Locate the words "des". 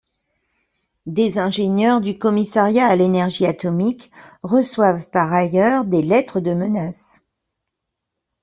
1.05-1.37, 5.85-6.01